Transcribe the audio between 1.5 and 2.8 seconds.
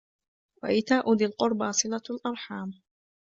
صِلَةُ الْأَرْحَامِ